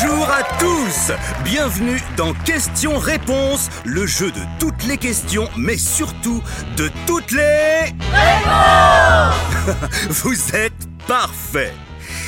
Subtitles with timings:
[0.00, 1.12] Bonjour à tous
[1.42, 6.40] Bienvenue dans Questions-Réponses, le jeu de toutes les questions, mais surtout
[6.76, 7.94] de toutes les...
[8.12, 9.90] Réponses
[10.22, 10.72] Vous êtes
[11.08, 11.72] parfaits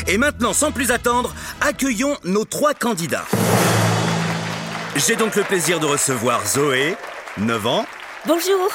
[0.09, 3.27] Et maintenant, sans plus attendre, accueillons nos trois candidats.
[4.97, 6.97] J'ai donc le plaisir de recevoir Zoé,
[7.39, 7.87] 9 ans,
[8.27, 8.69] Bonjour.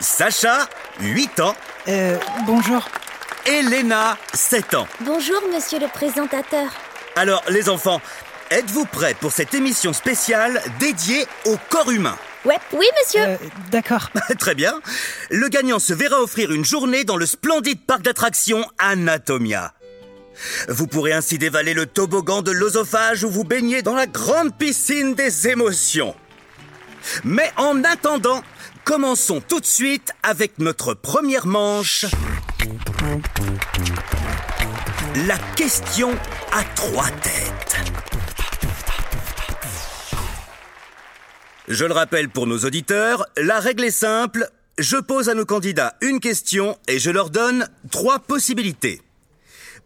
[0.00, 0.66] Sacha,
[1.00, 1.54] 8 ans,
[1.88, 2.84] Euh, bonjour.
[3.46, 4.88] et Léna, 7 ans.
[5.00, 6.70] Bonjour, monsieur le présentateur.
[7.14, 8.00] Alors, les enfants,
[8.52, 12.58] êtes-vous prêts pour cette émission spéciale dédiée au corps humain Ouais.
[12.74, 13.22] Oui, monsieur.
[13.22, 13.36] Euh,
[13.70, 14.10] D'accord.
[14.38, 14.78] Très bien.
[15.30, 19.72] Le gagnant se verra offrir une journée dans le splendide parc d'attractions Anatomia.
[20.68, 25.14] Vous pourrez ainsi dévaler le toboggan de l'osophage ou vous baigner dans la grande piscine
[25.14, 26.14] des émotions.
[27.24, 28.42] Mais en attendant,
[28.84, 32.04] commençons tout de suite avec notre première manche.
[35.26, 36.10] La question
[36.52, 37.62] à trois têtes.
[41.68, 44.50] Je le rappelle pour nos auditeurs, la règle est simple.
[44.78, 49.00] Je pose à nos candidats une question et je leur donne trois possibilités.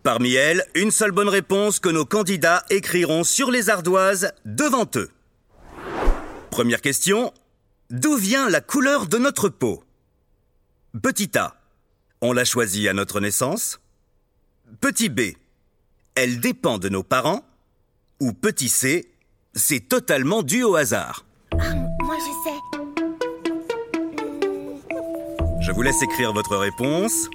[0.02, 5.10] Parmi elles, une seule bonne réponse que nos candidats écriront sur les ardoises devant eux.
[6.50, 7.34] Première question.
[7.90, 9.84] D'où vient la couleur de notre peau?
[11.02, 11.56] Petit A.
[12.22, 13.80] On l'a choisie à notre naissance.
[14.80, 15.32] Petit B.
[16.14, 17.44] Elle dépend de nos parents.
[18.20, 19.12] Ou petit C.
[19.54, 21.25] C'est totalement dû au hasard.
[25.60, 27.28] Je vous laisse écrire votre réponse.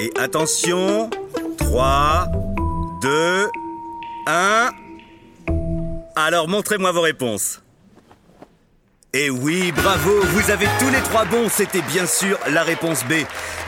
[0.00, 1.10] Et attention,
[1.58, 2.26] 3,
[3.02, 3.48] 2,
[4.26, 4.70] 1.
[6.14, 7.62] Alors montrez-moi vos réponses.
[9.14, 13.12] Et oui, bravo, vous avez tous les trois bons, c'était bien sûr la réponse B.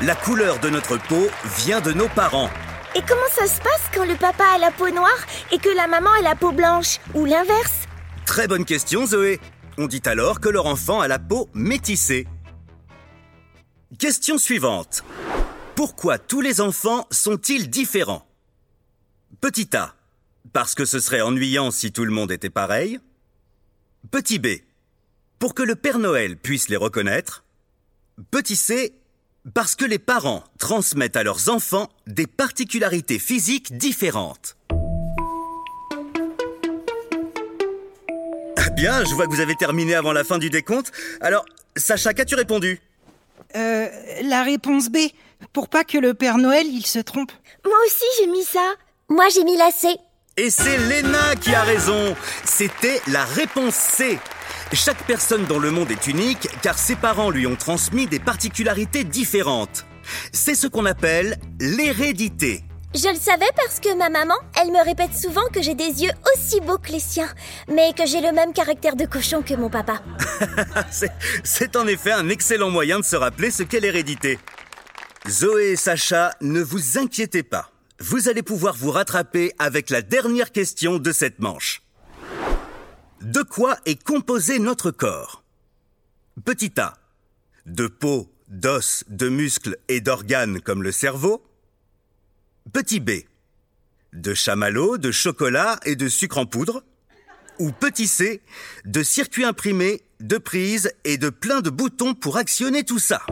[0.02, 1.26] La couleur de notre peau
[1.58, 2.48] vient de nos parents.
[2.96, 5.88] Et comment ça se passe quand le papa a la peau noire et que la
[5.88, 7.88] maman a la peau blanche Ou l'inverse?
[8.24, 9.40] Très bonne question, Zoé.
[9.78, 12.28] On dit alors que leur enfant a la peau métissée.
[13.98, 15.02] Question suivante.
[15.74, 18.28] Pourquoi tous les enfants sont-ils différents?
[19.40, 19.96] Petit A.
[20.52, 23.00] Parce que ce serait ennuyant si tout le monde était pareil.
[24.12, 24.46] Petit B.
[25.40, 27.44] Pour que le Père Noël puisse les reconnaître.
[28.30, 28.94] Petit C.
[29.52, 34.56] Parce que les parents transmettent à leurs enfants des particularités physiques différentes.
[38.56, 40.92] Ah Bien, je vois que vous avez terminé avant la fin du décompte.
[41.20, 41.44] Alors,
[41.76, 42.80] Sacha, qu'as-tu répondu?
[43.54, 43.88] Euh,
[44.22, 44.96] la réponse B.
[45.52, 47.30] Pour pas que le Père Noël, il se trompe.
[47.66, 48.72] Moi aussi, j'ai mis ça.
[49.10, 49.94] Moi, j'ai mis la C.
[50.38, 52.16] Et c'est Léna qui a raison.
[52.44, 54.18] C'était la réponse C.
[54.74, 59.04] Chaque personne dans le monde est unique car ses parents lui ont transmis des particularités
[59.04, 59.86] différentes.
[60.32, 62.64] C'est ce qu'on appelle l'hérédité.
[62.92, 66.10] Je le savais parce que ma maman, elle me répète souvent que j'ai des yeux
[66.34, 67.32] aussi beaux que les siens,
[67.68, 70.02] mais que j'ai le même caractère de cochon que mon papa.
[71.44, 74.38] C'est- en effet un excellent moyen de se rappeler ce qu'est l'hérédité.
[75.28, 77.70] Zoé et Sacha, ne vous inquiétez pas.
[78.00, 81.83] Vous allez pouvoir vous rattraper avec la dernière question de cette manche.
[83.20, 85.44] De quoi est composé notre corps?
[86.44, 86.94] Petit A.
[87.66, 91.42] De peau, d'os, de muscles et d'organes comme le cerveau.
[92.72, 93.10] Petit B.
[94.12, 96.84] De chamallows, de chocolat et de sucre en poudre.
[97.58, 98.42] Ou petit C.
[98.84, 103.24] De circuits imprimés, de prises et de plein de boutons pour actionner tout ça.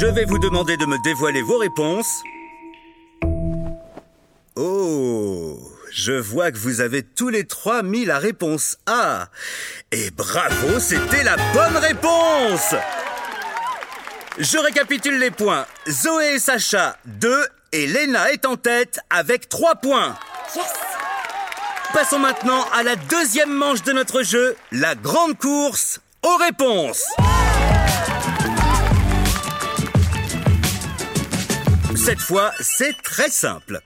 [0.00, 2.22] Je vais vous demander de me dévoiler vos réponses.
[4.54, 5.58] Oh,
[5.90, 9.26] je vois que vous avez tous les trois mis la réponse A.
[9.90, 12.76] Et bravo, c'était la bonne réponse
[14.38, 15.66] Je récapitule les points.
[15.88, 20.16] Zoé et Sacha, 2, et Léna est en tête avec 3 points.
[20.54, 20.64] Yes
[21.92, 27.04] Passons maintenant à la deuxième manche de notre jeu, la grande course aux réponses.
[32.08, 33.82] Cette fois, c'est très simple.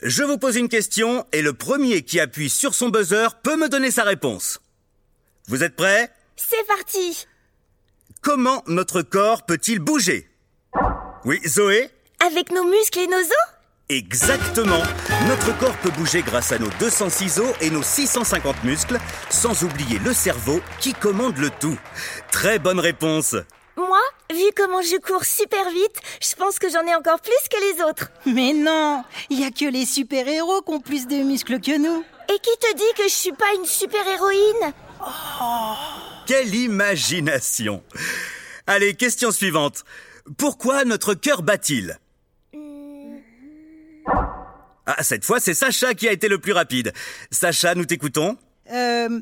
[0.00, 3.68] Je vous pose une question et le premier qui appuie sur son buzzer peut me
[3.68, 4.60] donner sa réponse.
[5.48, 6.08] Vous êtes prêts?
[6.36, 7.26] C'est parti
[8.22, 10.30] Comment notre corps peut-il bouger?
[11.24, 11.90] Oui, Zoé?
[12.24, 13.32] Avec nos muscles et nos os?
[13.88, 14.84] Exactement.
[15.26, 19.98] Notre corps peut bouger grâce à nos 206 os et nos 650 muscles, sans oublier
[19.98, 21.76] le cerveau qui commande le tout.
[22.30, 23.34] Très bonne réponse.
[24.30, 27.82] Vu comment je cours super vite, je pense que j'en ai encore plus que les
[27.84, 28.10] autres.
[28.26, 32.04] Mais non, il y a que les super-héros qui ont plus de muscles que nous.
[32.28, 34.72] Et qui te dit que je suis pas une super-héroïne?
[36.26, 37.82] Quelle imagination
[38.66, 39.84] Allez, question suivante.
[40.36, 41.98] Pourquoi notre cœur bat-il?
[44.86, 46.92] Ah, cette fois, c'est Sacha qui a été le plus rapide.
[47.30, 48.36] Sacha, nous t'écoutons
[48.72, 49.20] Euh,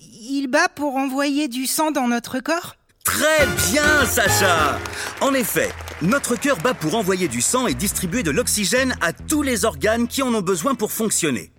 [0.00, 2.76] il bat pour envoyer du sang dans notre corps?
[3.04, 4.78] Très bien, Sacha
[5.20, 5.70] En effet,
[6.02, 10.08] notre cœur bat pour envoyer du sang et distribuer de l'oxygène à tous les organes
[10.08, 11.52] qui en ont besoin pour fonctionner.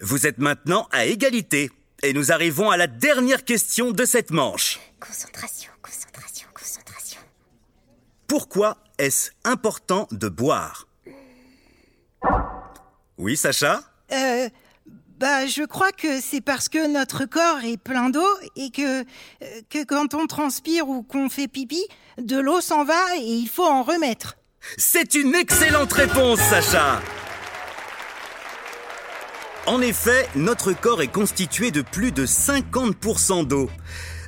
[0.00, 1.70] Vous êtes maintenant à égalité.
[2.04, 4.80] Et nous arrivons à la dernière question de cette manche.
[4.98, 7.20] Concentration, concentration, concentration.
[8.26, 10.88] Pourquoi est-ce important de boire?
[13.18, 13.82] Oui, Sacha?
[14.10, 14.48] Euh,
[15.22, 18.26] bah, je crois que c'est parce que notre corps est plein d'eau
[18.56, 19.04] et que, euh,
[19.70, 21.80] que quand on transpire ou qu'on fait pipi,
[22.18, 24.34] de l'eau s'en va et il faut en remettre.
[24.76, 27.00] C'est une excellente réponse, Sacha
[29.68, 33.70] En effet, notre corps est constitué de plus de 50% d'eau.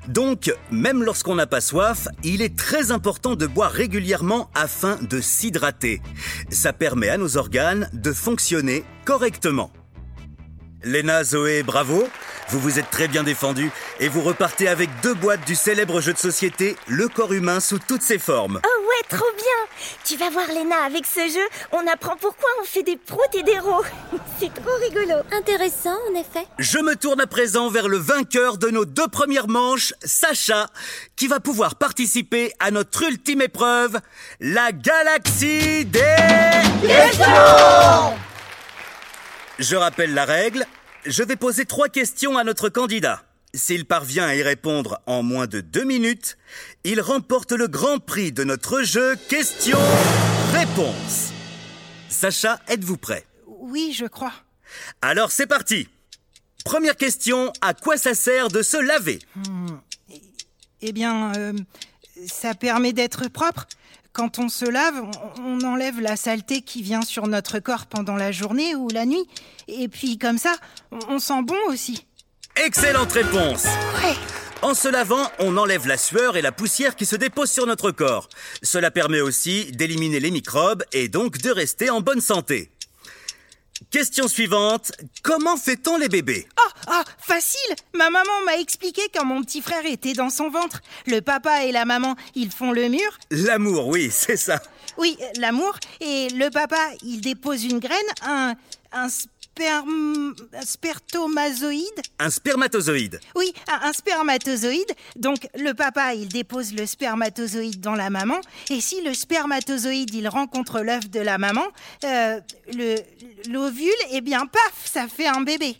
[0.07, 5.21] Donc, même lorsqu'on n'a pas soif, il est très important de boire régulièrement afin de
[5.21, 6.01] s'hydrater.
[6.51, 9.73] Ça permet à nos organes de fonctionner correctement.
[10.85, 12.07] Léna, Zoé, bravo
[12.51, 13.71] Vous vous êtes très bien défendus
[14.01, 17.79] et vous repartez avec deux boîtes du célèbre jeu de société Le corps humain sous
[17.79, 18.61] toutes ses formes.
[18.65, 22.65] Oh ouais, trop bien Tu vas voir Léna, avec ce jeu, on apprend pourquoi on
[22.65, 23.85] fait des proutes et des rots.
[24.39, 25.23] C'est trop rigolo.
[25.33, 26.47] Intéressant, en effet.
[26.59, 30.69] Je me tourne à présent vers le vainqueur de nos deux premières manches, Sacha,
[31.17, 33.99] qui va pouvoir participer à notre ultime épreuve,
[34.41, 36.01] la galaxie des...
[39.67, 40.67] Je rappelle la règle,
[41.07, 43.23] je vais poser trois questions à notre candidat.
[43.55, 46.37] S'il parvient à y répondre en moins de deux minutes,
[46.85, 51.33] il remporte le grand prix de notre jeu Question-Réponse.
[52.11, 53.25] Sacha, êtes-vous prêt?
[53.47, 54.35] Oui, je crois.
[55.01, 55.89] alors c'est parti
[56.67, 59.19] Première question, à quoi ça sert de se laver?
[60.83, 61.55] Eh bien, euh,
[62.27, 63.67] ça permet d'être propre.
[64.15, 64.95] Quand on se lave,
[65.45, 69.25] on- enlève la saleté qui vient sur notre corps pendant la journée ou la nuit.
[69.67, 70.55] Et puis comme ça,
[70.93, 72.07] on, on sent bon aussi.
[72.65, 74.15] Excellente réponse Ouais.
[74.63, 77.91] En se lavant, on enlève la sueur et la poussière qui se déposent sur notre
[77.91, 78.29] corps.
[78.63, 82.71] Cela permet aussi d'éliminer les microbes et donc de rester en bonne santé.
[83.91, 84.93] Question suivante,
[85.23, 86.47] comment fait-on les bébés?
[86.57, 90.81] Ah, ah, facile Ma maman m'a expliqué quand mon petit frère était dans son ventre.
[91.07, 93.19] Le papa et la maman, ils font le mur.
[93.31, 94.63] L'amour, oui, c'est ça.
[94.97, 95.75] Oui, euh, l'amour.
[96.01, 98.55] Et le papa, il dépose une graine, un,
[98.93, 99.09] un
[99.55, 102.03] sperm, un spermatozoïde.
[102.19, 103.21] Un spermatozoïde.
[103.37, 104.93] Oui, un, un spermatozoïde.
[105.17, 108.41] Donc le papa, il dépose le spermatozoïde dans la maman.
[108.71, 111.65] Et si le spermatozoïde, il rencontre l'œuf de la maman,
[112.05, 112.41] euh,
[112.73, 112.97] le
[113.49, 115.77] l'ovule, eh bien, paf, ça fait un bébé.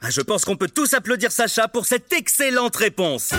[0.00, 3.30] Ah, Je pense qu'on peut tous applaudir Sacha pour cette excellente réponse.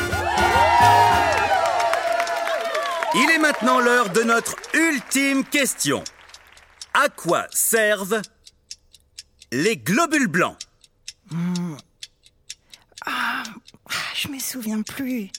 [3.16, 6.04] Il est maintenant l'heure de notre ultime question.
[6.94, 8.22] À quoi servent
[9.51, 10.57] les globules blancs
[13.06, 13.44] Ah,
[14.16, 15.30] je me souviens plus.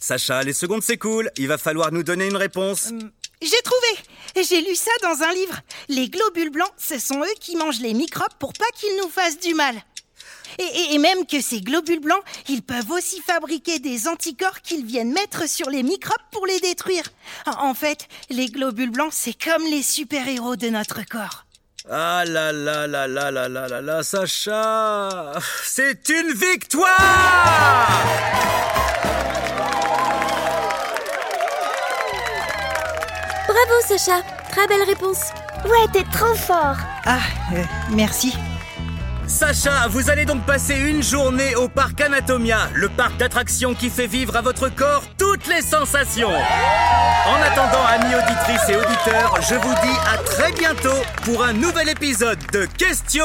[0.00, 2.88] Sacha, les secondes s'écoulent, il va falloir nous donner une réponse.
[3.40, 3.86] J'ai trouvé
[4.48, 5.60] J'ai lu ça dans un livre.
[5.88, 9.38] Les globules blancs, ce sont eux qui mangent les microbes pour pas qu'ils nous fassent
[9.38, 9.74] du mal.
[10.58, 14.84] Et, et- et même que ces globules blancs, ils peuvent aussi fabriquer des anticorps qu'ils
[14.84, 17.04] viennent mettre sur les microbes pour les détruire.
[17.46, 21.44] En fait, les globules blancs, c'est comme les super-héros de notre corps.
[21.90, 25.32] Ah là là là là là là là là, Sacha
[25.64, 26.88] C'est une victoire
[33.46, 34.22] Bravo, Sacha.
[34.50, 35.32] Très belle réponse.
[35.64, 36.76] Ouais, t'es trop fort.
[37.04, 37.18] Ah,
[37.54, 38.34] euh, merci.
[39.32, 44.06] Sacha, vous allez donc passer une journée au parc Anatomia, le parc d'attractions qui fait
[44.06, 46.28] vivre à votre corps toutes les sensations.
[46.28, 51.88] En attendant, amis auditrices et auditeurs, je vous dis à très bientôt pour un nouvel
[51.88, 53.24] épisode de Questions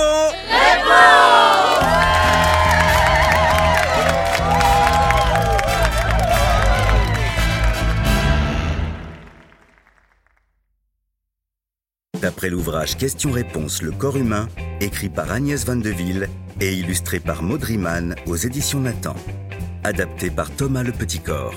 [12.21, 14.47] D'après l'ouvrage Questions-réponses Le corps humain,
[14.81, 16.29] écrit par Agnès Van de Ville
[16.61, 19.15] et illustré par Maud Riemann aux éditions Nathan.
[19.83, 21.55] Adapté par Thomas Le Petit Corps.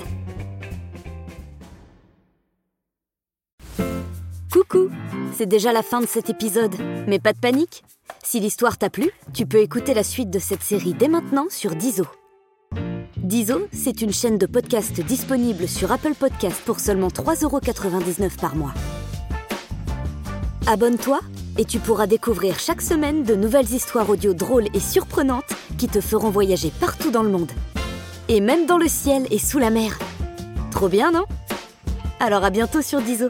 [4.51, 4.89] Coucou
[5.33, 6.75] C'est déjà la fin de cet épisode,
[7.07, 7.83] mais pas de panique.
[8.23, 11.75] Si l'histoire t'a plu, tu peux écouter la suite de cette série dès maintenant sur
[11.75, 12.05] Dizo.
[13.17, 18.73] Dizo, c'est une chaîne de podcast disponible sur Apple Podcasts pour seulement 3,99€ par mois.
[20.67, 21.19] Abonne-toi
[21.57, 26.01] et tu pourras découvrir chaque semaine de nouvelles histoires audio drôles et surprenantes qui te
[26.01, 27.51] feront voyager partout dans le monde.
[28.29, 29.97] Et même dans le ciel et sous la mer.
[30.71, 31.25] Trop bien, non?
[32.19, 33.29] Alors à bientôt sur Diso.